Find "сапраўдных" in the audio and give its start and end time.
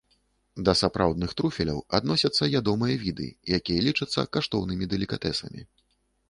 0.79-1.35